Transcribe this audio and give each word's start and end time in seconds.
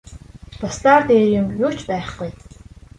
Бусдаар 0.59 1.01
дээр 1.09 1.27
юм 1.39 1.47
юу 1.65 1.71
ч 1.77 1.79
байхгүй. 1.89 2.31